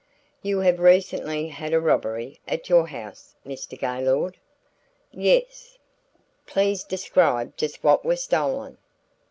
[0.41, 3.77] "You have recently had a robbery at your house, Mr.
[3.77, 4.37] Gaylord?"
[5.11, 5.77] "Yes."
[6.47, 8.79] "Please describe just what was stolen."